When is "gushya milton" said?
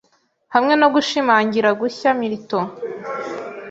1.81-2.65